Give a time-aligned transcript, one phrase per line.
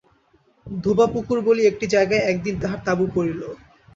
[0.67, 3.41] ধোবাপুকুর বলিয়া একটা জায়গায় একদিন তাহার তাঁবু পড়িল।